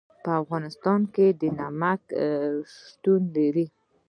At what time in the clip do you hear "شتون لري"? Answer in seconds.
2.73-3.65